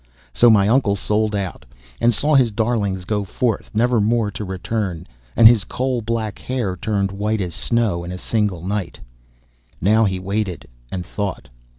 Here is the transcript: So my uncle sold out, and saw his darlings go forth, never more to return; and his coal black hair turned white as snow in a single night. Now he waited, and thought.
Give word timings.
So 0.33 0.49
my 0.49 0.67
uncle 0.67 0.95
sold 0.95 1.35
out, 1.35 1.63
and 1.99 2.11
saw 2.11 2.33
his 2.33 2.49
darlings 2.51 3.05
go 3.05 3.23
forth, 3.23 3.69
never 3.71 4.01
more 4.01 4.31
to 4.31 4.43
return; 4.43 5.05
and 5.35 5.47
his 5.47 5.63
coal 5.63 6.01
black 6.01 6.39
hair 6.39 6.75
turned 6.75 7.11
white 7.11 7.39
as 7.39 7.53
snow 7.53 8.03
in 8.03 8.11
a 8.11 8.17
single 8.17 8.63
night. 8.65 8.97
Now 9.79 10.05
he 10.05 10.17
waited, 10.17 10.65
and 10.91 11.05
thought. 11.05 11.49